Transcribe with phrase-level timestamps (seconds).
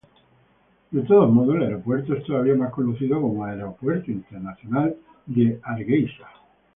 [0.89, 4.95] De todos modos el aeropuerto es todavía más conocido como, "Aeropuerto Internacional
[5.27, 6.27] de Hargeisa".